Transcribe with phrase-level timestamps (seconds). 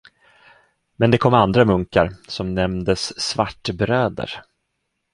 [0.95, 4.43] Men det kom andra munkar, som nämndes Svartbröder.